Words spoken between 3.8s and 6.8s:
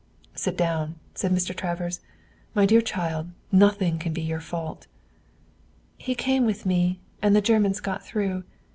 can be your fault." "He came with